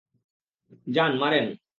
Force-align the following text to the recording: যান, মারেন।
যান, 0.95 1.11
মারেন। 1.15 1.47